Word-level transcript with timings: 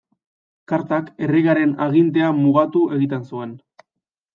Kartak 0.71 1.11
erregearen 1.27 1.77
agintea 1.89 2.33
mugatu 2.41 2.87
egiten 3.01 3.33
zuen. 3.33 3.59